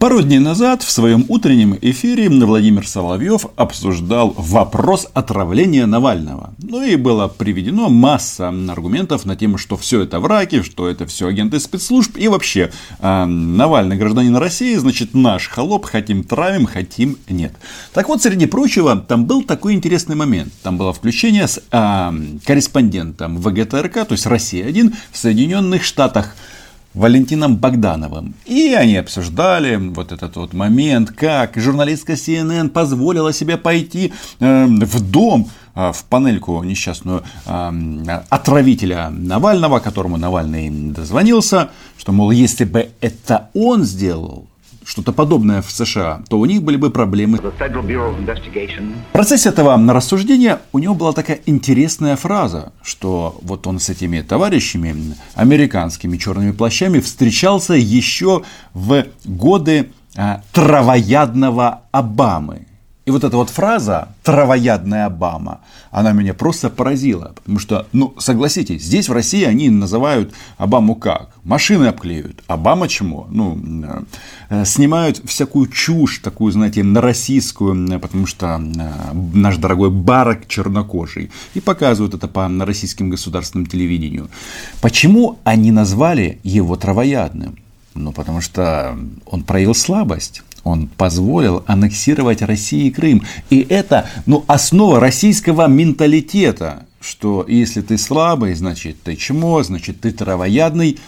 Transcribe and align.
Пару 0.00 0.22
дней 0.22 0.38
назад 0.38 0.82
в 0.82 0.90
своем 0.90 1.26
утреннем 1.28 1.76
эфире 1.78 2.30
Владимир 2.30 2.88
Соловьев 2.88 3.44
обсуждал 3.56 4.32
вопрос 4.34 5.06
отравления 5.12 5.84
Навального. 5.84 6.54
Ну 6.56 6.82
и 6.82 6.96
было 6.96 7.28
приведено 7.28 7.90
масса 7.90 8.48
аргументов 8.48 9.26
на 9.26 9.36
тему, 9.36 9.58
что 9.58 9.76
все 9.76 10.00
это 10.00 10.18
враки, 10.18 10.62
что 10.62 10.88
это 10.88 11.04
все 11.04 11.26
агенты 11.26 11.60
спецслужб 11.60 12.16
и 12.16 12.28
вообще 12.28 12.72
э, 12.98 13.24
Навальный 13.26 13.96
гражданин 13.96 14.34
России, 14.36 14.74
значит 14.76 15.12
наш 15.12 15.48
холоп, 15.48 15.84
хотим 15.84 16.24
травим, 16.24 16.64
хотим 16.64 17.18
нет. 17.28 17.52
Так 17.92 18.08
вот, 18.08 18.22
среди 18.22 18.46
прочего, 18.46 18.96
там 18.96 19.26
был 19.26 19.42
такой 19.42 19.74
интересный 19.74 20.16
момент. 20.16 20.50
Там 20.62 20.78
было 20.78 20.94
включение 20.94 21.46
с 21.46 21.60
э, 21.70 22.12
корреспондентом 22.46 23.36
ВГТРК, 23.36 24.06
то 24.06 24.12
есть 24.12 24.24
Россия-1 24.24 24.94
в 25.12 25.18
Соединенных 25.18 25.84
Штатах. 25.84 26.34
Валентином 26.94 27.56
Богдановым. 27.56 28.34
И 28.46 28.74
они 28.74 28.96
обсуждали 28.96 29.76
вот 29.76 30.12
этот 30.12 30.36
вот 30.36 30.52
момент, 30.52 31.10
как 31.10 31.56
журналистка 31.56 32.14
CNN 32.14 32.68
позволила 32.68 33.32
себе 33.32 33.56
пойти 33.56 34.12
э, 34.40 34.66
в 34.66 35.00
дом, 35.00 35.48
э, 35.74 35.92
в 35.92 36.04
панельку 36.04 36.62
несчастную 36.64 37.22
э, 37.46 38.22
отравителя 38.28 39.10
Навального, 39.10 39.78
которому 39.78 40.16
Навальный 40.16 40.68
дозвонился, 40.70 41.70
что, 41.96 42.12
мол, 42.12 42.32
если 42.32 42.64
бы 42.64 42.90
это 43.00 43.50
он 43.54 43.84
сделал, 43.84 44.49
что-то 44.90 45.12
подобное 45.12 45.62
в 45.62 45.70
США, 45.70 46.22
то 46.28 46.40
у 46.40 46.44
них 46.46 46.62
были 46.64 46.76
бы 46.76 46.90
проблемы. 46.90 47.38
В 47.38 49.12
процессе 49.12 49.48
этого 49.50 49.94
рассуждения 49.94 50.58
у 50.72 50.80
него 50.80 50.96
была 50.96 51.12
такая 51.12 51.38
интересная 51.46 52.16
фраза, 52.16 52.72
что 52.82 53.38
вот 53.42 53.68
он 53.68 53.78
с 53.78 53.88
этими 53.88 54.20
товарищами, 54.20 55.14
американскими 55.34 56.16
черными 56.16 56.50
плащами, 56.50 56.98
встречался 56.98 57.74
еще 57.74 58.42
в 58.74 59.04
годы 59.24 59.92
а, 60.16 60.42
травоядного 60.52 61.82
Обамы. 61.92 62.66
И 63.10 63.12
вот 63.12 63.24
эта 63.24 63.36
вот 63.36 63.50
фраза 63.50 64.10
«травоядная 64.22 65.06
Обама», 65.06 65.62
она 65.90 66.12
меня 66.12 66.32
просто 66.32 66.70
поразила. 66.70 67.32
Потому 67.34 67.58
что, 67.58 67.88
ну, 67.92 68.14
согласитесь, 68.18 68.84
здесь 68.84 69.08
в 69.08 69.12
России 69.12 69.42
они 69.42 69.68
называют 69.68 70.32
Обаму 70.58 70.94
как? 70.94 71.30
Машины 71.42 71.86
обклеивают. 71.86 72.44
Обама 72.46 72.86
чему? 72.86 73.26
Ну, 73.28 73.58
э, 74.48 74.64
снимают 74.64 75.20
всякую 75.24 75.66
чушь, 75.66 76.18
такую, 76.18 76.52
знаете, 76.52 76.84
на 76.84 77.00
российскую, 77.00 77.98
потому 77.98 78.26
что 78.26 78.46
э, 78.46 79.14
наш 79.34 79.56
дорогой 79.56 79.90
Барак 79.90 80.46
чернокожий. 80.46 81.32
И 81.54 81.60
показывают 81.60 82.14
это 82.14 82.28
по 82.28 82.48
российским 82.64 83.10
государственным 83.10 83.66
телевидению. 83.66 84.28
Почему 84.80 85.40
они 85.42 85.72
назвали 85.72 86.38
его 86.44 86.76
травоядным? 86.76 87.56
Ну, 87.94 88.12
потому 88.12 88.40
что 88.40 88.96
он 89.26 89.42
проявил 89.42 89.74
слабость. 89.74 90.42
Он 90.64 90.88
позволил 90.88 91.64
аннексировать 91.66 92.42
России 92.42 92.86
и 92.86 92.90
Крым. 92.90 93.22
И 93.48 93.66
это 93.68 94.08
ну, 94.26 94.44
основа 94.46 95.00
российского 95.00 95.66
менталитета, 95.68 96.86
что 97.00 97.44
если 97.48 97.80
ты 97.80 97.96
слабый, 97.96 98.54
значит 98.54 99.02
ты 99.02 99.16
чмо, 99.16 99.62
значит 99.62 100.00
ты 100.00 100.12
травоядный. 100.12 100.98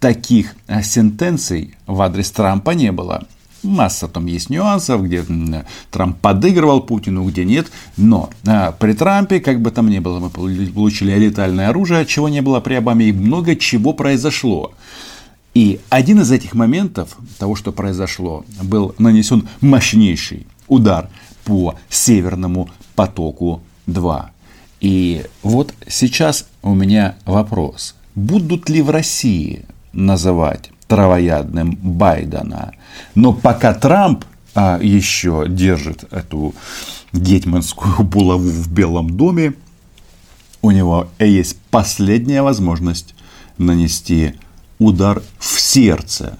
Таких 0.00 0.54
э, 0.66 0.82
сентенций 0.82 1.74
в 1.86 2.00
адрес 2.00 2.30
Трампа 2.30 2.70
не 2.70 2.90
было. 2.90 3.26
Масса 3.62 4.08
там 4.08 4.26
есть 4.26 4.48
нюансов, 4.48 5.02
где 5.04 5.22
Трамп 5.90 6.18
подыгрывал 6.18 6.80
Путину, 6.80 7.28
где 7.28 7.44
нет. 7.44 7.70
Но 7.96 8.30
а, 8.46 8.72
при 8.72 8.94
Трампе, 8.94 9.40
как 9.40 9.60
бы 9.60 9.70
там 9.70 9.90
ни 9.90 9.98
было, 9.98 10.18
мы 10.18 10.30
получили 10.30 11.12
летальное 11.18 11.68
оружие, 11.68 12.06
чего 12.06 12.28
не 12.28 12.40
было 12.40 12.60
при 12.60 12.74
Обаме, 12.74 13.06
и 13.06 13.12
много 13.12 13.56
чего 13.56 13.92
произошло. 13.92 14.72
И 15.54 15.80
один 15.88 16.20
из 16.20 16.30
этих 16.30 16.54
моментов, 16.54 17.16
того, 17.38 17.56
что 17.56 17.72
произошло, 17.72 18.44
был 18.62 18.94
нанесен 18.98 19.48
мощнейший 19.60 20.46
удар 20.68 21.08
по 21.44 21.74
Северному 21.88 22.70
потоку-2. 22.94 24.24
И 24.80 25.26
вот 25.42 25.74
сейчас 25.88 26.46
у 26.62 26.74
меня 26.74 27.16
вопрос. 27.24 27.96
Будут 28.14 28.68
ли 28.68 28.80
в 28.80 28.90
России 28.90 29.66
называть 29.92 30.70
травоядным 30.86 31.76
Байдена? 31.82 32.72
Но 33.14 33.32
пока 33.32 33.74
Трамп 33.74 34.24
а, 34.54 34.78
еще 34.80 35.46
держит 35.48 36.04
эту 36.12 36.54
детьманскую 37.12 38.02
булаву 38.04 38.48
в 38.48 38.72
Белом 38.72 39.16
доме, 39.16 39.54
у 40.62 40.70
него 40.70 41.08
есть 41.18 41.56
последняя 41.70 42.42
возможность 42.42 43.14
нанести 43.58 44.34
удар 44.80 45.22
в 45.38 45.60
сердце 45.60 46.36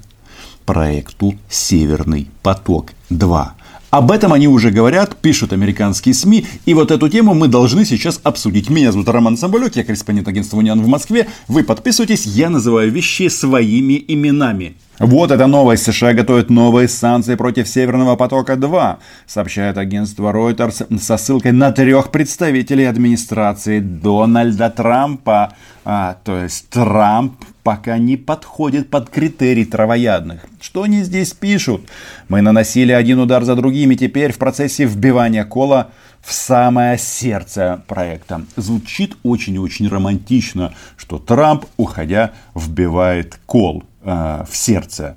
проекту 0.64 1.36
«Северный 1.48 2.28
поток-2». 2.42 3.46
Об 3.90 4.12
этом 4.12 4.32
они 4.32 4.46
уже 4.46 4.70
говорят, 4.70 5.16
пишут 5.16 5.52
американские 5.52 6.14
СМИ, 6.14 6.46
и 6.64 6.74
вот 6.74 6.92
эту 6.92 7.08
тему 7.08 7.34
мы 7.34 7.48
должны 7.48 7.84
сейчас 7.84 8.20
обсудить. 8.22 8.70
Меня 8.70 8.92
зовут 8.92 9.08
Роман 9.08 9.36
Самбулек, 9.36 9.74
я 9.74 9.84
корреспондент 9.84 10.28
агентства 10.28 10.58
«Униан» 10.58 10.80
в 10.80 10.86
Москве. 10.86 11.28
Вы 11.48 11.64
подписывайтесь, 11.64 12.24
я 12.24 12.50
называю 12.50 12.92
вещи 12.92 13.28
своими 13.28 14.02
именами. 14.06 14.76
Вот 15.00 15.30
эта 15.30 15.46
новость. 15.46 15.84
США 15.84 16.12
готовят 16.12 16.50
новые 16.50 16.86
санкции 16.86 17.34
против 17.34 17.66
Северного 17.66 18.16
потока-2, 18.16 18.98
сообщает 19.26 19.78
агентство 19.78 20.30
Reuters 20.30 20.98
со 21.00 21.16
ссылкой 21.16 21.52
на 21.52 21.72
трех 21.72 22.10
представителей 22.10 22.84
администрации 22.84 23.80
Дональда 23.80 24.68
Трампа. 24.68 25.54
А, 25.86 26.18
то 26.22 26.42
есть 26.42 26.68
Трамп 26.68 27.32
пока 27.62 27.96
не 27.96 28.18
подходит 28.18 28.90
под 28.90 29.08
критерий 29.08 29.64
травоядных. 29.64 30.44
Что 30.60 30.82
они 30.82 31.02
здесь 31.02 31.32
пишут? 31.32 31.88
Мы 32.28 32.42
наносили 32.42 32.92
один 32.92 33.20
удар 33.20 33.42
за 33.44 33.56
другим, 33.56 33.92
и 33.92 33.96
теперь 33.96 34.34
в 34.34 34.36
процессе 34.38 34.84
вбивания 34.84 35.46
кола 35.46 35.92
в 36.20 36.34
самое 36.34 36.98
сердце 36.98 37.82
проекта. 37.86 38.42
Звучит 38.56 39.16
очень-очень 39.22 39.88
романтично, 39.88 40.74
что 40.98 41.18
Трамп, 41.18 41.64
уходя, 41.78 42.32
вбивает 42.54 43.40
кол 43.46 43.84
в 44.02 44.48
сердце 44.52 45.16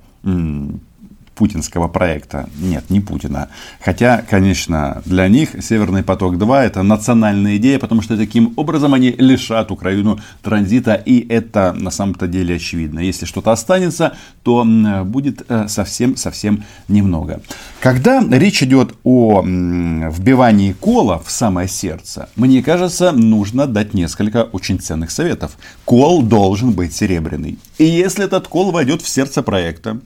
путинского 1.36 1.88
проекта. 1.88 2.50
Нет, 2.60 2.90
не 2.90 3.00
Путина. 3.00 3.50
Хотя, 3.80 4.24
конечно, 4.30 5.02
для 5.06 5.28
них 5.28 5.50
Северный 5.62 6.04
поток-2 6.04 6.62
это 6.62 6.84
национальная 6.84 7.58
идея, 7.58 7.80
потому 7.80 8.02
что 8.02 8.18
таким 8.18 8.54
образом 8.56 8.94
они 8.94 9.12
лишат 9.12 9.72
Украину 9.72 10.20
транзита, 10.42 10.94
и 10.94 11.26
это 11.28 11.74
на 11.74 11.92
самом-то 11.92 12.28
деле 12.28 12.56
очевидно. 12.56 13.00
Если 13.00 13.26
что-то 13.26 13.52
останется, 13.52 14.16
то 14.44 14.66
будет 15.06 15.44
э, 15.48 15.68
совсем-совсем 15.68 16.64
немного. 16.88 17.42
Когда 17.80 18.24
речь 18.30 18.64
идет 18.64 18.96
о 19.04 19.42
вбивании 19.44 20.74
кола 20.74 21.22
в 21.24 21.32
самое 21.32 21.68
сердце, 21.68 22.30
мне 22.36 22.62
кажется, 22.62 23.12
нужно 23.12 23.68
дать 23.68 23.94
несколько 23.94 24.44
очень 24.44 24.80
ценных 24.80 25.12
советов. 25.12 25.58
Кол 25.86 26.24
должен 26.24 26.72
быть 26.72 26.94
серебряный. 26.94 27.58
И 27.78 27.86
если 27.86 28.26
этот 28.26 28.48
кол 28.48 28.72
войдет 28.72 29.02
в 29.02 29.10
сердце 29.10 29.44
проекта, 29.44 30.00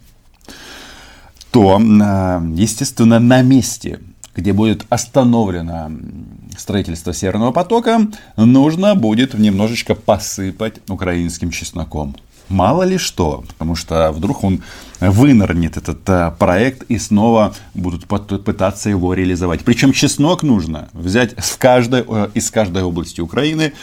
то, 1.58 1.82
э, 1.82 2.42
естественно, 2.54 3.18
на 3.18 3.42
месте, 3.42 4.00
где 4.36 4.54
будет 4.54 4.86
остановлено 4.90 5.92
строительство 6.56 7.14
Северного 7.14 7.52
потока, 7.52 8.08
нужно 8.36 8.94
будет 8.94 9.34
немножечко 9.34 9.96
посыпать 9.96 10.76
украинским 10.88 11.50
чесноком. 11.50 12.16
Мало 12.48 12.84
ли 12.84 13.00
что, 13.00 13.44
потому 13.48 13.74
что 13.74 14.12
вдруг 14.12 14.44
он 14.44 14.62
вынырнет 15.00 15.78
этот 15.78 16.08
э, 16.08 16.32
проект 16.38 16.84
и 16.92 17.00
снова 17.00 17.56
будут 17.74 18.06
пытаться 18.06 18.92
его 18.92 19.16
реализовать. 19.16 19.62
Причем 19.66 19.94
чеснок 19.94 20.44
нужно 20.44 20.90
взять 20.94 21.34
в 21.38 21.58
каждой, 21.58 22.06
э, 22.08 22.30
из 22.36 22.52
каждой 22.52 22.84
области 22.84 23.20
Украины, 23.20 23.74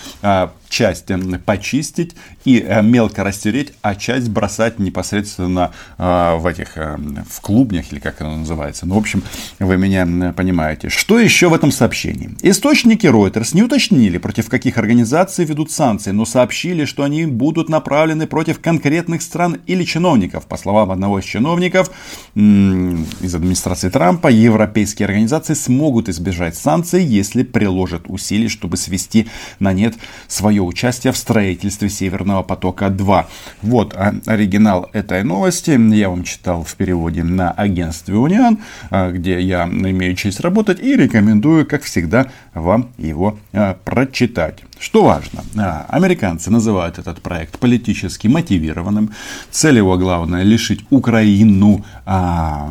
часть 0.75 1.07
почистить 1.47 2.17
и 2.45 2.59
э, 2.59 2.83
мелко 2.83 3.23
растереть, 3.23 3.73
а 3.81 3.95
часть 3.95 4.29
бросать 4.29 4.81
непосредственно 4.81 5.71
э, 5.99 6.37
в 6.37 6.47
этих, 6.47 6.77
э, 6.77 6.97
в 7.31 7.41
клубнях 7.41 7.93
или 7.93 8.01
как 8.01 8.21
оно 8.21 8.39
называется. 8.39 8.85
Ну, 8.85 8.97
в 8.97 8.99
общем, 8.99 9.23
вы 9.61 9.77
меня 9.77 10.33
понимаете. 10.33 10.89
Что 10.89 11.21
еще 11.21 11.49
в 11.49 11.55
этом 11.55 11.71
сообщении? 11.71 12.31
Источники 12.43 13.07
Reuters 13.07 13.55
не 13.55 13.63
уточнили, 13.63 14.19
против 14.19 14.49
каких 14.49 14.77
организаций 14.77 15.45
ведут 15.45 15.71
санкции, 15.71 16.11
но 16.11 16.25
сообщили, 16.25 16.87
что 16.87 17.05
они 17.05 17.25
будут 17.27 17.69
направлены 17.69 18.27
против 18.27 18.59
конкретных 18.61 19.23
стран 19.23 19.59
или 19.69 19.85
чиновников. 19.85 20.47
По 20.47 20.57
словам 20.57 20.91
одного 20.91 21.21
из 21.21 21.25
чиновников 21.25 21.91
из 22.35 23.35
администрации 23.35 23.91
Трампа, 23.91 24.27
европейские 24.27 25.07
организации 25.07 25.55
смогут 25.55 26.09
избежать 26.09 26.57
санкций, 26.57 27.05
если 27.05 27.45
приложат 27.45 28.03
усилий, 28.09 28.49
чтобы 28.49 28.77
свести 28.77 29.29
на 29.61 29.73
нет 29.73 29.95
свое 30.27 30.64
участия 30.65 31.13
в 31.13 31.17
строительстве 31.17 31.89
Северного 31.89 32.43
потока-2. 32.43 33.27
Вот 33.63 33.97
оригинал 34.27 34.89
этой 34.93 35.23
новости. 35.23 35.71
Я 35.95 36.09
вам 36.11 36.25
читал 36.25 36.63
в 36.65 36.75
переводе 36.75 37.23
на 37.23 37.51
агентстве 37.51 38.17
Униан, 38.17 38.59
где 38.91 39.41
я 39.41 39.65
имею 39.65 40.15
честь 40.17 40.41
работать 40.41 40.81
и 40.83 40.97
рекомендую, 40.97 41.67
как 41.67 41.83
всегда, 41.83 42.27
вам 42.55 42.91
его 42.99 43.39
прочитать. 43.85 44.61
Что 44.79 45.05
важно, 45.05 45.43
американцы 45.89 46.51
называют 46.51 46.99
этот 46.99 47.23
проект 47.23 47.59
политически 47.59 48.27
мотивированным. 48.27 49.11
Цель 49.51 49.79
его 49.79 49.97
главная 49.97 50.43
лишить 50.43 50.85
Украину 50.91 51.85
а, 52.05 52.71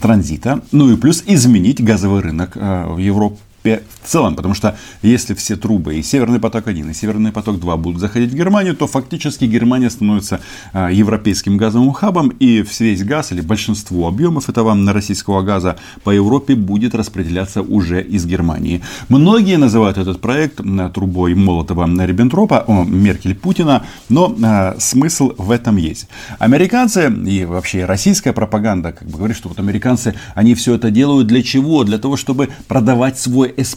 транзита, 0.00 0.60
ну 0.72 0.92
и 0.92 0.96
плюс 0.96 1.22
изменить 1.26 1.82
газовый 1.82 2.22
рынок 2.22 2.52
а, 2.56 2.92
в 2.92 2.98
Европе 2.98 3.38
в 3.64 4.06
целом, 4.06 4.36
потому 4.36 4.54
что 4.54 4.76
если 5.00 5.32
все 5.32 5.56
трубы 5.56 5.96
и 5.96 6.02
Северный 6.02 6.38
поток-1, 6.38 6.90
и 6.90 6.94
Северный 6.94 7.32
поток-2 7.32 7.76
будут 7.78 7.98
заходить 8.00 8.30
в 8.30 8.34
Германию, 8.34 8.76
то 8.76 8.86
фактически 8.86 9.46
Германия 9.46 9.88
становится 9.88 10.40
а, 10.74 10.90
европейским 10.90 11.56
газовым 11.56 11.92
хабом, 11.92 12.28
и 12.28 12.62
весь 12.78 13.02
газ 13.02 13.32
или 13.32 13.40
большинство 13.40 14.06
объемов 14.06 14.50
этого 14.50 14.76
российского 14.92 15.40
газа 15.40 15.76
по 16.02 16.10
Европе 16.10 16.54
будет 16.54 16.94
распределяться 16.94 17.62
уже 17.62 18.02
из 18.02 18.26
Германии. 18.26 18.82
Многие 19.08 19.56
называют 19.56 19.96
этот 19.96 20.20
проект 20.20 20.60
трубой 20.92 21.34
Молотова-Риббентропа, 21.34 22.66
Меркель-Путина, 22.68 23.84
но 24.10 24.36
а, 24.42 24.76
смысл 24.78 25.32
в 25.38 25.50
этом 25.50 25.76
есть. 25.76 26.08
Американцы 26.38 27.10
и 27.26 27.46
вообще 27.46 27.86
российская 27.86 28.34
пропаганда 28.34 28.92
как 28.92 29.08
бы 29.08 29.16
говорит, 29.16 29.38
что 29.38 29.48
вот 29.48 29.58
американцы, 29.58 30.14
они 30.34 30.54
все 30.54 30.74
это 30.74 30.90
делают 30.90 31.28
для 31.28 31.42
чего? 31.42 31.84
Для 31.84 31.96
того, 31.96 32.18
чтобы 32.18 32.50
продавать 32.68 33.18
свой 33.18 33.53
esse 33.56 33.76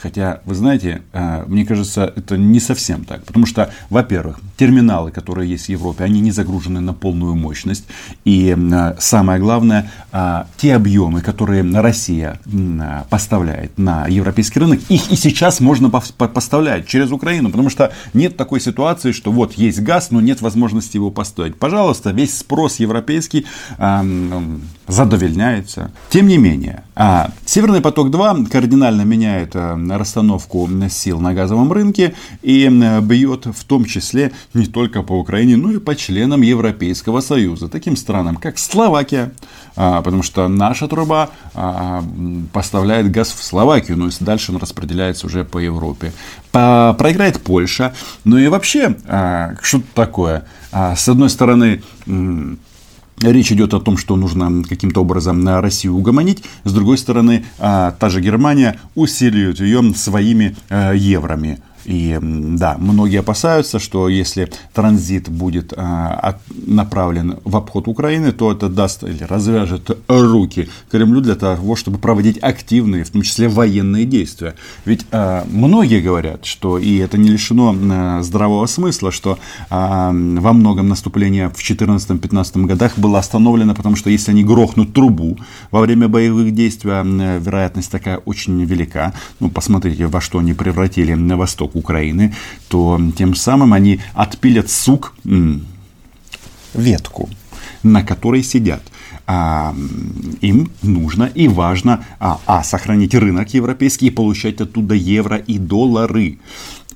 Хотя, 0.00 0.40
вы 0.44 0.54
знаете, 0.54 1.02
э, 1.12 1.44
мне 1.48 1.64
кажется, 1.64 2.12
это 2.14 2.36
не 2.36 2.60
совсем 2.60 3.04
так. 3.04 3.24
Потому 3.24 3.46
что, 3.46 3.70
во-первых, 3.90 4.38
терминалы, 4.56 5.10
которые 5.10 5.50
есть 5.50 5.66
в 5.66 5.68
Европе, 5.70 6.04
они 6.04 6.20
не 6.20 6.30
загружены 6.30 6.80
на 6.80 6.94
полную 6.94 7.34
мощность. 7.34 7.84
И 8.24 8.56
э, 8.56 8.94
самое 9.00 9.40
главное, 9.40 9.90
э, 10.12 10.44
те 10.56 10.76
объемы, 10.76 11.20
которые 11.20 11.62
Россия 11.80 12.38
поставляет 13.10 13.76
на 13.78 14.06
европейский 14.06 14.60
рынок, 14.60 14.80
их 14.88 15.10
и 15.10 15.16
сейчас 15.16 15.60
можно 15.60 15.90
поставлять 15.90 16.86
через 16.86 17.10
Украину. 17.10 17.50
Потому 17.50 17.70
что 17.70 17.92
нет 18.14 18.36
такой 18.36 18.60
ситуации, 18.60 19.12
что 19.12 19.32
вот 19.32 19.54
есть 19.54 19.80
газ, 19.80 20.10
но 20.10 20.20
нет 20.20 20.40
возможности 20.42 20.96
его 20.96 21.10
поставить. 21.10 21.56
Пожалуйста, 21.56 22.10
весь 22.10 22.38
спрос 22.38 22.76
европейский 22.76 23.46
задовольняется. 24.86 25.90
Тем 26.10 26.28
не 26.28 26.38
менее, 26.38 26.84
Северный 27.44 27.80
поток-2 27.80 28.48
кардинально 28.48 29.02
меняет 29.02 29.54
расстановку 29.96 30.68
сил 30.90 31.20
на 31.20 31.34
газовом 31.34 31.72
рынке 31.72 32.14
и 32.42 32.68
бьет 33.02 33.46
в 33.46 33.64
том 33.64 33.84
числе 33.84 34.32
не 34.54 34.66
только 34.66 35.02
по 35.02 35.12
Украине, 35.12 35.56
но 35.56 35.70
и 35.70 35.78
по 35.78 35.94
членам 35.94 36.42
Европейского 36.42 37.20
Союза, 37.20 37.68
таким 37.68 37.96
странам, 37.96 38.36
как 38.36 38.58
Словакия, 38.58 39.32
а, 39.76 40.02
потому 40.02 40.22
что 40.22 40.48
наша 40.48 40.88
труба 40.88 41.30
а, 41.54 42.04
поставляет 42.52 43.10
газ 43.10 43.28
в 43.28 43.42
Словакию, 43.42 43.96
но 43.96 44.10
дальше 44.20 44.52
он 44.52 44.58
распределяется 44.58 45.26
уже 45.26 45.44
по 45.44 45.58
Европе. 45.58 46.12
Проиграет 46.50 47.40
Польша, 47.40 47.94
ну 48.24 48.36
и 48.38 48.48
вообще, 48.48 48.96
а, 49.06 49.54
что 49.62 49.80
такое? 49.94 50.44
С 50.70 51.08
одной 51.08 51.30
стороны, 51.30 51.82
Речь 53.20 53.50
идет 53.50 53.74
о 53.74 53.80
том, 53.80 53.96
что 53.96 54.14
нужно 54.16 54.62
каким-то 54.62 55.00
образом 55.00 55.40
на 55.40 55.60
Россию 55.60 55.96
угомонить. 55.96 56.44
С 56.64 56.72
другой 56.72 56.98
стороны, 56.98 57.44
а, 57.58 57.92
та 57.98 58.10
же 58.10 58.20
Германия 58.20 58.78
усиливает 58.94 59.58
ее 59.60 59.92
своими 59.94 60.56
э, 60.68 60.92
еврами. 60.96 61.58
И 61.88 62.18
да, 62.20 62.76
многие 62.78 63.20
опасаются, 63.20 63.78
что 63.78 64.10
если 64.10 64.50
транзит 64.74 65.30
будет 65.30 65.72
а, 65.74 66.38
направлен 66.66 67.38
в 67.44 67.56
обход 67.56 67.88
Украины, 67.88 68.32
то 68.32 68.52
это 68.52 68.68
даст 68.68 69.04
или 69.04 69.24
развяжет 69.24 69.96
руки 70.06 70.68
Кремлю 70.90 71.22
для 71.22 71.34
того, 71.34 71.76
чтобы 71.76 71.96
проводить 71.96 72.36
активные, 72.42 73.04
в 73.04 73.10
том 73.10 73.22
числе 73.22 73.48
военные 73.48 74.04
действия. 74.04 74.54
Ведь 74.84 75.06
а, 75.12 75.46
многие 75.50 76.02
говорят, 76.02 76.44
что, 76.44 76.76
и 76.76 76.98
это 76.98 77.16
не 77.16 77.30
лишено 77.30 78.22
здравого 78.22 78.66
смысла, 78.66 79.10
что 79.10 79.38
а, 79.70 80.10
во 80.10 80.52
многом 80.52 80.88
наступление 80.88 81.48
в 81.48 81.54
2014-2015 81.54 82.66
годах 82.66 82.98
было 82.98 83.18
остановлено, 83.18 83.74
потому 83.74 83.96
что 83.96 84.10
если 84.10 84.32
они 84.32 84.44
грохнут 84.44 84.92
трубу 84.92 85.38
во 85.70 85.80
время 85.80 86.06
боевых 86.06 86.52
действий, 86.52 86.90
вероятность 87.38 87.90
такая 87.90 88.18
очень 88.18 88.62
велика. 88.62 89.14
Ну, 89.40 89.48
посмотрите, 89.48 90.06
во 90.06 90.20
что 90.20 90.38
они 90.40 90.52
превратили 90.52 91.14
на 91.14 91.38
восток 91.38 91.77
Украины, 91.78 92.34
то 92.68 93.00
тем 93.16 93.34
самым 93.34 93.72
они 93.72 94.00
отпилят 94.14 94.70
сук, 94.70 95.14
ветку, 96.74 97.28
на 97.82 98.02
которой 98.02 98.42
сидят. 98.42 98.82
А, 99.30 99.74
им 100.40 100.70
нужно 100.82 101.24
и 101.24 101.48
важно 101.48 102.04
а, 102.18 102.40
а, 102.46 102.62
сохранить 102.62 103.14
рынок 103.14 103.52
европейский 103.52 104.06
и 104.06 104.10
получать 104.10 104.60
оттуда 104.60 104.94
евро 104.94 105.36
и 105.36 105.58
доллары. 105.58 106.38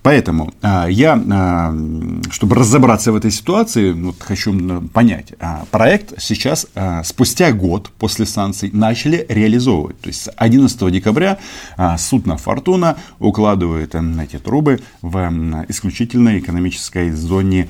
Поэтому 0.02 0.52
а, 0.62 0.87
я, 0.88 1.20
а, 1.31 1.75
чтобы 2.31 2.56
разобраться 2.56 3.12
в 3.12 3.16
этой 3.16 3.31
ситуации, 3.31 3.93
вот 3.93 4.16
хочу 4.20 4.52
понять, 4.88 5.32
а, 5.38 5.64
проект 5.70 6.20
сейчас, 6.20 6.66
спустя 7.04 7.52
год 7.52 7.90
после 7.99 8.26
санкций, 8.26 8.70
начали 8.72 9.25
реализовывать. 9.28 10.00
То 10.00 10.08
есть 10.08 10.28
11 10.37 10.90
декабря 10.90 11.38
судно 11.99 12.37
«Фортуна» 12.37 12.96
укладывает 13.19 13.94
эти 13.94 14.38
трубы 14.38 14.81
в 15.00 15.19
исключительной 15.69 16.40
экономической 16.40 17.10
зоне 17.10 17.69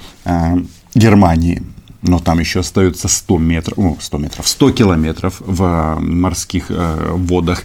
Германии 0.95 1.63
но 2.03 2.19
там 2.19 2.41
еще 2.41 2.61
остается 2.61 3.09
100 3.09 3.39
метров, 3.39 3.79
о, 3.79 3.97
100 3.99 4.19
метров, 4.19 4.49
100 4.49 4.73
километров 4.73 5.37
в 5.39 5.99
морских 6.01 6.67
э, 6.69 7.13
водах 7.13 7.63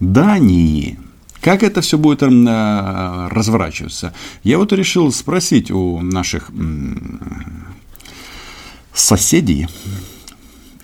Дании. 0.00 0.98
Как 1.44 1.62
это 1.62 1.82
все 1.82 1.98
будет 1.98 2.22
э, 2.22 3.28
разворачиваться? 3.30 4.14
Я 4.44 4.56
вот 4.56 4.72
решил 4.72 5.12
спросить 5.12 5.70
у 5.70 6.00
наших 6.00 6.50
соседей 8.94 9.68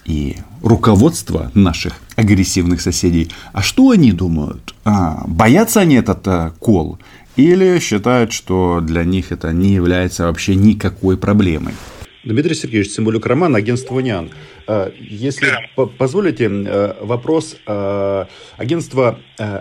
и 0.05 0.37
руководства 0.61 1.51
наших 1.55 1.95
агрессивных 2.15 2.83
соседей, 2.83 3.31
а 3.55 3.63
что 3.63 3.89
они 3.89 4.13
думают? 4.13 4.75
А, 4.85 5.25
боятся 5.27 5.81
они 5.81 5.95
этот 5.95 6.29
а, 6.29 6.53
кол? 6.59 6.99
Или 7.37 7.79
считают, 7.79 8.31
что 8.31 8.81
для 8.83 9.05
них 9.05 9.33
это 9.33 9.55
не 9.55 9.73
является 9.73 10.27
вообще 10.27 10.57
никакой 10.57 11.17
проблемой? 11.17 11.73
Дмитрий 12.23 12.55
Сергеевич 12.55 12.91
Цимбалюк 12.91 13.25
Роман, 13.25 13.57
агентство 13.57 13.95
«Униан». 13.95 14.31
А, 14.67 14.93
если 15.01 15.47
да. 15.47 15.87
позволите, 15.87 16.45
э, 16.45 16.95
вопрос. 17.01 17.57
А, 17.67 18.29
агентство 18.59 19.19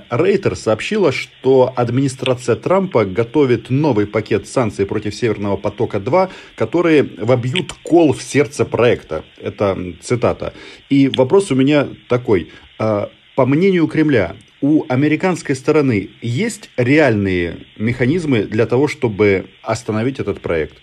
Рейтер 0.09 0.57
сообщило, 0.57 1.13
что 1.13 1.71
администрация 1.73 2.57
Трампа 2.57 3.05
готовит 3.05 3.69
новый 3.69 4.07
пакет 4.07 4.45
санкций 4.45 4.85
против 4.85 5.15
Северного 5.15 5.55
потока-2, 5.55 6.29
которые 6.55 7.03
вобьют 7.03 7.71
кол 7.83 8.11
в 8.11 8.21
сердце 8.21 8.65
проекта. 8.65 9.23
Это 9.37 9.77
цитата. 10.01 10.53
И 10.89 11.09
вопрос 11.15 11.51
у 11.51 11.55
меня 11.55 11.87
такой. 12.09 12.51
По 12.77 13.45
мнению 13.45 13.87
Кремля, 13.87 14.35
у 14.59 14.83
американской 14.89 15.55
стороны 15.55 16.09
есть 16.21 16.69
реальные 16.75 17.67
механизмы 17.77 18.43
для 18.43 18.65
того, 18.65 18.89
чтобы 18.89 19.45
остановить 19.63 20.19
этот 20.19 20.41
проект? 20.41 20.77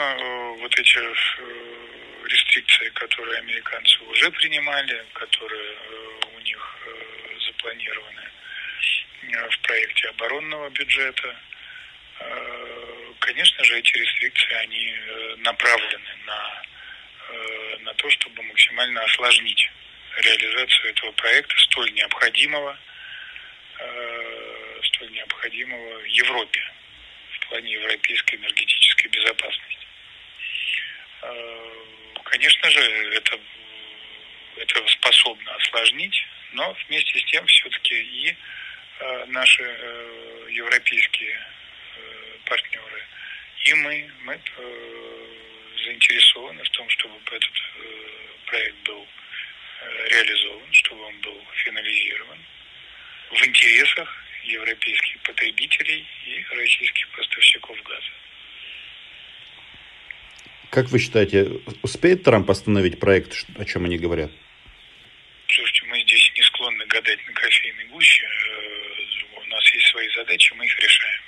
Безусловно, 0.00 0.22
э, 0.22 0.56
вот 0.60 0.78
эти 0.78 0.98
э, 0.98 2.28
рестрикции, 2.28 2.88
которые 2.90 3.38
американцы 3.38 3.98
уже 4.04 4.30
принимали, 4.30 5.04
которые 5.12 5.72
э, 5.72 6.20
у 6.36 6.40
них 6.40 6.76
запланированы 7.46 8.22
в 9.50 9.58
проекте 9.60 10.08
оборонного 10.08 10.68
бюджета, 10.70 11.36
конечно 13.20 13.64
же, 13.64 13.78
эти 13.78 13.96
рестрикции, 13.96 14.52
они 14.54 14.94
направлены 15.38 16.10
на, 16.26 16.62
на 17.80 17.94
то, 17.94 18.10
чтобы 18.10 18.42
максимально 18.42 19.02
осложнить 19.02 19.70
реализацию 20.16 20.90
этого 20.90 21.12
проекта, 21.12 21.56
столь 21.58 21.92
необходимого, 21.92 22.76
столь 24.82 25.12
необходимого 25.12 26.00
Европе 26.06 26.70
плане 27.50 27.72
европейской 27.72 28.36
энергетической 28.36 29.08
безопасности. 29.08 29.79
Э, 31.22 31.74
конечно 32.24 32.70
же, 32.70 32.80
это, 33.14 33.38
это 34.56 34.88
способно 34.88 35.54
осложнить, 35.54 36.26
но 36.52 36.76
вместе 36.86 37.18
с 37.18 37.24
тем 37.24 37.46
все-таки 37.46 37.94
и 37.94 38.36
э, 39.00 39.24
наши 39.26 39.62
э, 39.62 40.46
европейские 40.50 41.38
партнеры, 42.46 43.04
и 43.64 43.74
мы, 43.74 44.10
мы 44.22 44.40
заинтересованы 45.84 46.64
в 46.64 46.70
том, 46.70 46.88
чтобы 46.88 47.14
этот 47.30 47.52
проект 48.46 48.76
был 48.78 49.06
реализован, 50.08 50.72
чтобы 50.72 51.04
он 51.04 51.16
был 51.20 51.46
финализирован. 51.54 52.38
в 53.30 53.46
интересах 53.46 54.08
европейских 54.44 55.20
потребителей 55.22 56.04
и 56.26 56.44
российских 56.56 57.08
поставщиков 57.10 57.80
газа. 57.84 58.10
Как 60.70 60.88
вы 60.90 61.00
считаете, 61.00 61.60
успеет 61.82 62.22
Трамп 62.22 62.48
остановить 62.48 63.00
проект, 63.00 63.44
о 63.58 63.64
чем 63.64 63.84
они 63.86 63.98
говорят? 63.98 64.30
Слушайте, 65.48 65.82
мы 65.90 66.00
здесь 66.02 66.32
не 66.36 66.42
склонны 66.42 66.86
гадать 66.86 67.18
на 67.26 67.32
кофейной 67.32 67.86
гуще. 67.92 68.24
Э, 68.24 69.44
у 69.44 69.50
нас 69.50 69.74
есть 69.74 69.86
свои 69.88 70.06
задачи, 70.16 70.54
мы 70.56 70.64
их 70.64 70.78
решаем. 70.78 71.20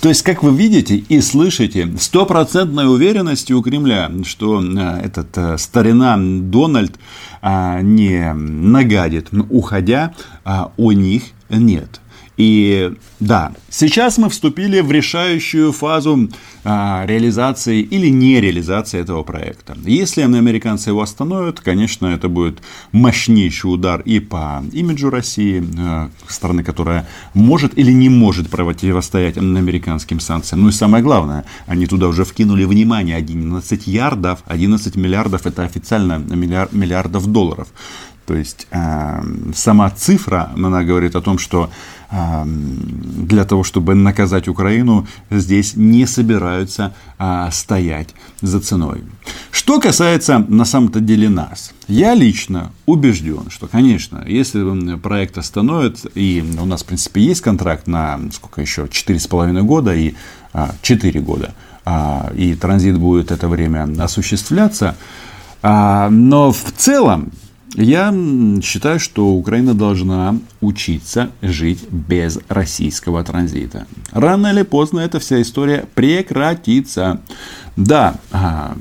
То 0.00 0.08
есть, 0.08 0.22
как 0.22 0.44
вы 0.44 0.56
видите 0.56 0.96
и 0.96 1.20
слышите, 1.20 1.88
стопроцентной 1.98 2.86
уверенности 2.86 3.52
у 3.52 3.60
Кремля, 3.60 4.08
что 4.24 4.62
э, 4.62 5.04
этот 5.04 5.36
э, 5.36 5.58
старина 5.58 6.16
Дональд 6.16 6.92
не 7.42 8.32
нагадит, 8.32 9.28
уходя, 9.50 10.14
у 10.78 10.92
них 10.92 11.24
нет. 11.50 12.00
И 12.36 12.92
да, 13.20 13.52
сейчас 13.70 14.18
мы 14.18 14.28
вступили 14.28 14.80
в 14.80 14.90
решающую 14.90 15.70
фазу 15.72 16.28
а, 16.64 17.04
реализации 17.06 17.80
или 17.80 18.08
нереализации 18.08 19.00
этого 19.00 19.22
проекта. 19.22 19.76
Если 19.84 20.22
американцы 20.22 20.90
его 20.90 21.02
остановят, 21.02 21.60
конечно, 21.60 22.06
это 22.06 22.28
будет 22.28 22.60
мощнейший 22.90 23.72
удар 23.72 24.00
и 24.00 24.18
по 24.18 24.64
имиджу 24.72 25.10
России, 25.10 25.64
а, 25.78 26.10
страны, 26.26 26.64
которая 26.64 27.06
может 27.34 27.78
или 27.78 27.92
не 27.92 28.08
может 28.08 28.50
противостоять 28.50 29.36
американским 29.36 30.18
санкциям. 30.18 30.62
Ну 30.62 30.68
и 30.70 30.72
самое 30.72 31.04
главное, 31.04 31.44
они 31.66 31.86
туда 31.86 32.08
уже 32.08 32.24
вкинули 32.24 32.64
внимание 32.64 33.16
11 33.16 33.86
ярдов, 33.86 34.40
11 34.46 34.96
миллиардов 34.96 35.46
это 35.46 35.62
официально 35.62 36.18
миллиардов 36.18 37.26
долларов. 37.26 37.68
То 38.26 38.34
есть 38.34 38.66
э, 38.70 39.22
сама 39.54 39.90
цифра, 39.90 40.50
она 40.56 40.82
говорит 40.82 41.14
о 41.14 41.20
том, 41.20 41.38
что 41.38 41.70
э, 42.10 42.42
для 42.46 43.44
того, 43.44 43.64
чтобы 43.64 43.94
наказать 43.94 44.48
Украину, 44.48 45.06
здесь 45.30 45.76
не 45.76 46.06
собираются 46.06 46.94
э, 47.18 47.48
стоять 47.52 48.14
за 48.40 48.60
ценой. 48.60 49.02
Что 49.50 49.78
касается 49.78 50.38
на 50.38 50.64
самом-то 50.64 51.00
деле 51.00 51.28
нас, 51.28 51.72
я 51.86 52.14
лично 52.14 52.70
убежден, 52.86 53.50
что, 53.50 53.66
конечно, 53.66 54.24
если 54.26 54.96
проект 54.96 55.36
остановят, 55.36 56.06
и 56.14 56.42
у 56.58 56.64
нас, 56.64 56.82
в 56.82 56.86
принципе, 56.86 57.20
есть 57.20 57.42
контракт 57.42 57.86
на 57.86 58.20
сколько 58.32 58.62
еще, 58.62 58.84
4,5 58.84 59.62
года 59.62 59.94
и 59.94 60.14
э, 60.54 60.68
4 60.80 61.20
года, 61.20 61.54
э, 61.84 62.34
и 62.36 62.54
транзит 62.54 62.98
будет 62.98 63.30
это 63.30 63.48
время 63.48 63.86
осуществляться, 64.02 64.96
но 65.62 66.52
в 66.52 66.72
целом 66.76 67.32
я 67.74 68.14
считаю, 68.62 69.00
что 69.00 69.28
Украина 69.28 69.74
должна 69.74 70.36
учиться 70.60 71.30
жить 71.42 71.88
без 71.90 72.38
российского 72.48 73.22
транзита. 73.24 73.86
Рано 74.12 74.48
или 74.48 74.62
поздно 74.62 75.00
эта 75.00 75.18
вся 75.18 75.42
история 75.42 75.86
прекратится. 75.94 77.20
Да, 77.76 78.16
а, 78.30 78.76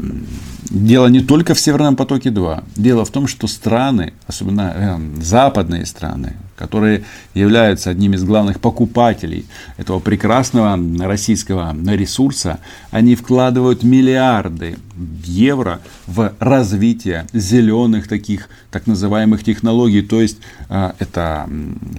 дело 0.69 1.07
не 1.07 1.21
только 1.21 1.53
в 1.53 1.59
Северном 1.59 1.95
потоке-2. 1.95 2.63
Дело 2.75 3.05
в 3.05 3.09
том, 3.09 3.27
что 3.27 3.47
страны, 3.47 4.13
особенно 4.27 4.73
э, 4.75 5.21
западные 5.21 5.85
страны, 5.85 6.35
которые 6.55 7.03
являются 7.33 7.89
одним 7.89 8.13
из 8.13 8.23
главных 8.23 8.59
покупателей 8.59 9.45
этого 9.77 9.99
прекрасного 9.99 10.79
российского 11.05 11.75
ресурса, 11.93 12.59
они 12.91 13.15
вкладывают 13.15 13.83
миллиарды 13.83 14.77
евро 15.25 15.81
в 16.07 16.33
развитие 16.39 17.27
зеленых 17.33 18.07
таких 18.07 18.49
так 18.71 18.87
называемых 18.87 19.43
технологий, 19.43 20.01
то 20.01 20.21
есть 20.21 20.37
а, 20.69 20.95
это 20.99 21.49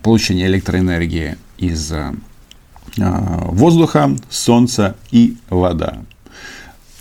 получение 0.03 0.47
электроэнергии 0.47 1.37
из 1.59 1.93
а, 1.93 2.15
воздуха, 2.99 4.17
солнца 4.31 4.97
и 5.11 5.37
вода. 5.51 5.99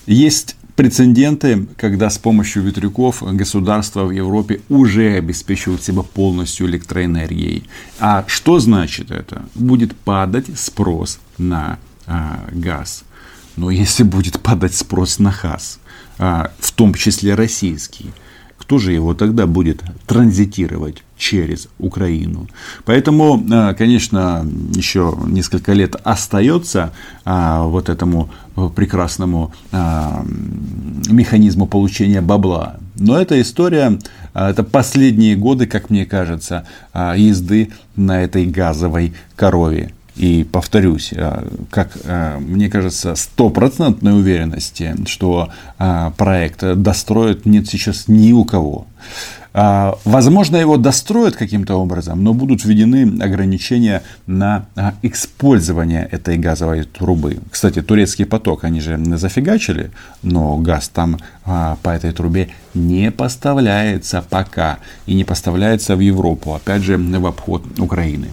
Есть 0.05 0.58
прецеденты, 0.75 1.68
когда 1.77 2.10
с 2.10 2.18
помощью 2.18 2.63
ветряков 2.63 3.22
государства 3.22 4.06
в 4.06 4.12
Европе 4.12 4.62
уже 4.70 5.18
обеспечивают 5.18 5.84
себя 5.84 6.01
полностью 6.01 6.68
электроэнергией. 6.68 7.70
А 8.00 8.25
что 8.27 8.60
значит 8.60 9.12
это? 9.12 9.46
Будет 9.56 9.96
падать 9.96 10.48
спрос 10.60 11.20
на 11.38 11.77
а, 12.08 12.46
газ. 12.51 13.03
Но 13.56 13.70
если 13.70 14.03
будет 14.03 14.39
падать 14.39 14.74
спрос 14.74 15.20
на 15.20 15.32
газ, 15.32 15.80
а, 16.18 16.51
в 16.60 16.72
том 16.72 16.94
числе 16.94 17.36
российский, 17.36 18.12
кто 18.63 18.79
же 18.79 18.93
его 18.93 19.13
тогда 19.13 19.46
будет 19.46 19.84
транзитировать 20.08 21.03
через 21.17 21.67
Украину? 21.79 22.48
Поэтому, 22.86 23.43
а, 23.51 23.74
конечно, 23.74 24.48
еще 24.74 25.17
несколько 25.27 25.74
лет 25.74 25.98
остается 26.05 26.93
а, 27.25 27.63
вот 27.63 27.89
этому 27.89 28.29
прекрасному 28.74 29.51
а, 29.74 30.25
механизму 31.10 31.67
получения 31.67 32.22
бабла. 32.22 32.77
Но 32.96 33.20
эта 33.20 33.41
история, 33.41 34.00
это 34.34 34.63
последние 34.63 35.36
годы, 35.36 35.65
как 35.65 35.89
мне 35.89 36.05
кажется, 36.05 36.65
езды 36.93 37.72
на 37.98 38.24
этой 38.24 38.46
газовой 38.46 39.13
корове. 39.36 39.91
И 40.15 40.43
повторюсь, 40.43 41.12
э, 41.12 41.48
как 41.72 41.98
э, 42.03 42.38
мне 42.39 42.70
кажется, 42.70 43.15
стопроцентной 43.15 44.13
уверенности, 44.13 44.96
что 45.08 45.50
э, 45.79 46.12
проект 46.17 46.63
достроят, 46.75 47.46
нет 47.46 47.67
сейчас 47.67 48.08
ни 48.08 48.32
у 48.32 48.46
кого. 48.46 48.86
А, 49.53 49.98
возможно, 50.03 50.57
его 50.57 50.77
достроят 50.77 51.36
каким-то 51.36 51.75
образом, 51.75 52.24
но 52.24 52.33
будут 52.33 52.65
введены 52.65 53.22
ограничения 53.24 54.01
на 54.25 54.65
а, 54.75 54.95
использование 55.03 56.07
этой 56.12 56.38
газовой 56.38 56.83
трубы. 56.83 57.38
Кстати, 57.51 57.81
турецкий 57.81 58.25
поток 58.25 58.63
они 58.63 58.81
же 58.81 59.00
зафигачили, 59.17 59.91
но 60.24 60.57
газ 60.57 60.89
там 60.89 61.19
а, 61.45 61.77
по 61.83 61.89
этой 61.89 62.12
трубе 62.13 62.50
не 62.74 63.12
поставляется 63.12 64.24
пока 64.27 64.79
и 65.05 65.13
не 65.13 65.24
поставляется 65.24 65.95
в 65.95 66.00
Европу, 66.00 66.55
опять 66.55 66.81
же, 66.81 66.98
в 66.98 67.27
обход 67.27 67.63
Украины. 67.79 68.29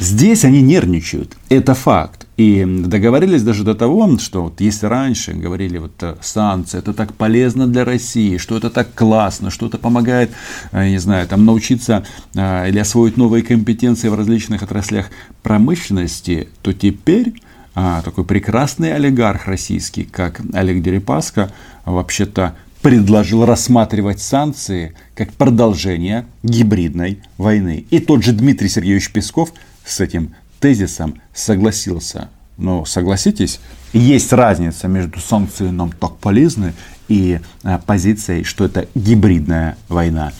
Здесь 0.00 0.44
они 0.44 0.62
нервничают, 0.62 1.36
это 1.48 1.74
факт. 1.74 2.23
И 2.36 2.64
договорились 2.64 3.42
даже 3.42 3.62
до 3.62 3.74
того, 3.74 4.18
что 4.18 4.44
вот 4.44 4.60
если 4.60 4.86
раньше 4.86 5.32
говорили, 5.34 5.78
вот 5.78 5.92
э, 6.02 6.16
санкции, 6.20 6.78
это 6.78 6.92
так 6.92 7.14
полезно 7.14 7.68
для 7.68 7.84
России, 7.84 8.38
что 8.38 8.56
это 8.56 8.70
так 8.70 8.92
классно, 8.92 9.50
что 9.50 9.66
это 9.66 9.78
помогает, 9.78 10.32
э, 10.72 10.88
не 10.88 10.98
знаю, 10.98 11.28
там 11.28 11.44
научиться 11.44 12.04
э, 12.34 12.68
или 12.68 12.78
освоить 12.80 13.16
новые 13.16 13.44
компетенции 13.44 14.08
в 14.08 14.14
различных 14.14 14.64
отраслях 14.64 15.10
промышленности, 15.42 16.48
то 16.62 16.72
теперь 16.72 17.34
а, 17.76 18.02
такой 18.02 18.24
прекрасный 18.24 18.94
олигарх 18.94 19.46
российский, 19.46 20.04
как 20.04 20.40
Олег 20.52 20.80
Дерипаска, 20.82 21.52
вообще-то 21.84 22.54
предложил 22.82 23.44
рассматривать 23.44 24.20
санкции 24.20 24.94
как 25.16 25.32
продолжение 25.32 26.26
гибридной 26.42 27.20
войны. 27.36 27.86
И 27.90 27.98
тот 27.98 28.22
же 28.22 28.32
Дмитрий 28.32 28.68
Сергеевич 28.68 29.10
Песков 29.10 29.52
с 29.84 30.00
этим 30.00 30.34
тезисом 30.64 31.20
согласился. 31.34 32.30
Но 32.56 32.86
согласитесь, 32.86 33.60
есть 33.92 34.32
разница 34.32 34.88
между 34.88 35.20
санкциями 35.20 35.72
нам 35.72 35.92
так 35.92 36.16
полезны 36.16 36.72
и 37.06 37.38
а, 37.62 37.78
позицией, 37.78 38.44
что 38.44 38.64
это 38.64 38.88
гибридная 38.94 39.76
война. 39.90 40.32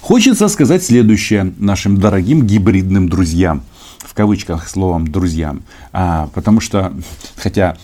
Хочется 0.00 0.48
сказать 0.48 0.82
следующее 0.82 1.54
нашим 1.58 2.00
дорогим 2.00 2.44
гибридным 2.44 3.08
друзьям 3.08 3.62
в 4.00 4.14
кавычках 4.14 4.68
словом 4.68 5.06
друзьям, 5.06 5.62
а, 5.92 6.28
потому 6.34 6.58
что, 6.58 6.92
хотя 7.36 7.76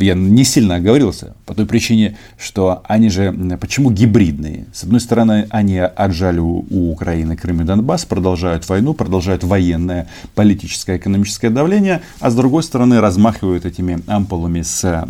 я 0.00 0.14
не 0.14 0.44
сильно 0.44 0.76
оговорился 0.76 1.34
по 1.44 1.54
той 1.54 1.66
причине, 1.66 2.16
что 2.38 2.82
они 2.86 3.08
же, 3.08 3.32
почему 3.60 3.90
гибридные? 3.90 4.66
С 4.72 4.84
одной 4.84 5.00
стороны, 5.00 5.46
они 5.50 5.78
отжали 5.78 6.38
у, 6.38 6.64
Украины 6.92 7.36
Крым 7.36 7.62
и 7.62 7.64
Донбасс, 7.64 8.04
продолжают 8.04 8.68
войну, 8.68 8.94
продолжают 8.94 9.42
военное, 9.44 10.08
политическое, 10.34 10.98
экономическое 10.98 11.50
давление, 11.50 12.02
а 12.20 12.30
с 12.30 12.34
другой 12.34 12.62
стороны, 12.62 13.00
размахивают 13.00 13.64
этими 13.64 14.02
ампулами 14.06 14.62
с 14.62 14.84
а, 14.84 15.04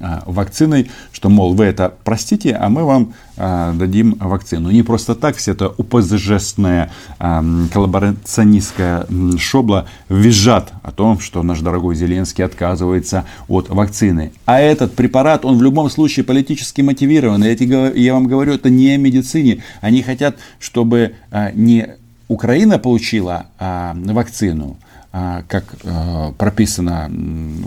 а, 0.00 0.22
вакциной, 0.26 0.90
что, 1.20 1.28
мол, 1.28 1.52
вы 1.52 1.66
это 1.66 1.92
простите, 2.02 2.54
а 2.54 2.70
мы 2.70 2.82
вам 2.82 3.12
а, 3.36 3.74
дадим 3.74 4.16
вакцину. 4.18 4.70
Не 4.70 4.82
просто 4.82 5.14
так 5.14 5.36
все 5.36 5.52
это 5.52 5.68
упозжестная 5.68 6.90
а, 7.18 7.44
коллаборационистская 7.70 9.06
шобла 9.36 9.86
визжат 10.08 10.72
о 10.82 10.92
том, 10.92 11.20
что 11.20 11.42
наш 11.42 11.60
дорогой 11.60 11.94
Зеленский 11.94 12.42
отказывается 12.42 13.26
от 13.48 13.68
вакцины. 13.68 14.32
А 14.46 14.60
этот 14.60 14.94
препарат, 14.94 15.44
он 15.44 15.58
в 15.58 15.62
любом 15.62 15.90
случае 15.90 16.24
политически 16.24 16.80
мотивирован. 16.80 17.44
Я, 17.44 17.90
я 17.90 18.14
вам 18.14 18.26
говорю, 18.26 18.54
это 18.54 18.70
не 18.70 18.92
о 18.92 18.96
медицине. 18.96 19.62
Они 19.82 20.00
хотят, 20.00 20.36
чтобы 20.58 21.16
а, 21.30 21.52
не 21.52 21.86
Украина 22.28 22.78
получила 22.78 23.44
а, 23.58 23.94
вакцину, 23.94 24.78
как 25.12 25.64
а, 25.84 26.32
прописано, 26.38 27.10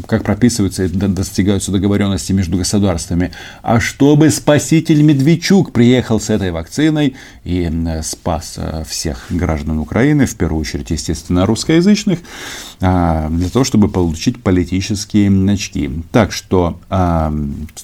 как 0.07 0.23
прописываются 0.23 0.85
и 0.85 0.87
достигаются 0.87 1.73
договоренности 1.73 2.31
между 2.31 2.57
государствами, 2.57 3.31
а 3.61 3.81
чтобы 3.81 4.29
спаситель 4.29 5.01
Медведчук 5.01 5.73
приехал 5.73 6.21
с 6.21 6.29
этой 6.29 6.51
вакциной 6.51 7.15
и 7.43 7.69
спас 8.01 8.55
а, 8.57 8.85
всех 8.85 9.25
граждан 9.29 9.79
Украины, 9.79 10.25
в 10.25 10.35
первую 10.37 10.61
очередь, 10.61 10.91
естественно, 10.91 11.45
русскоязычных, 11.45 12.19
для 12.79 13.49
того, 13.51 13.65
чтобы 13.65 13.89
получить 13.89 14.41
политические 14.41 15.51
очки. 15.51 15.89
Так 16.11 16.31
что 16.31 16.79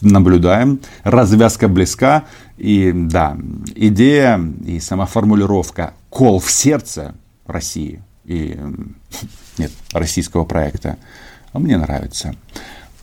наблюдаем, 0.02 0.80
развязка 1.04 1.68
близка, 1.68 2.26
и 2.58 2.92
да, 2.94 3.38
идея 3.76 4.42
и 4.66 4.80
сама 4.80 5.06
формулировка 5.06 5.94
«кол 6.10 6.40
в 6.40 6.52
сердце» 6.52 7.16
России 7.46 8.02
и 8.30 8.58
нет, 9.58 9.72
российского 9.92 10.46
проекта. 10.46 10.98
А 11.52 11.60
мне 11.60 11.78
нравится. 11.78 12.36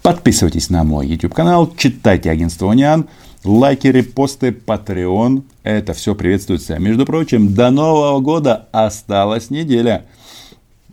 Подписывайтесь 0.02 0.70
на 0.70 0.84
мой 0.84 1.08
YouTube 1.08 1.34
канал, 1.34 1.74
читайте 1.76 2.30
агентство 2.30 2.66
Униан, 2.66 3.08
лайки, 3.44 3.88
репосты, 3.88 4.50
Patreon. 4.50 5.42
Это 5.64 5.94
все 5.94 6.14
приветствуется. 6.14 6.78
Между 6.78 7.04
прочим, 7.04 7.54
до 7.54 7.70
Нового 7.70 8.20
года 8.20 8.68
осталась 8.70 9.50
неделя. 9.50 10.06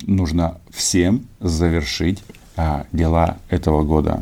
Нужно 0.02 0.58
всем 0.72 1.28
завершить 1.40 2.24
а, 2.58 2.88
дела 2.92 3.38
этого 3.50 3.84
года. 3.84 4.20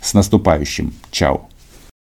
С 0.00 0.14
наступающим. 0.14 0.94
Чао. 1.10 1.47